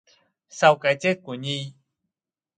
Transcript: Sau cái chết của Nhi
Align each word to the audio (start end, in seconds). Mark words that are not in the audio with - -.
Sau 0.49 0.75
cái 0.77 0.95
chết 0.99 1.19
của 1.23 1.33
Nhi 1.33 1.73